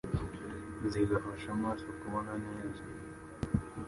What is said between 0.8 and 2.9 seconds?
zigafasha amaso kubona neza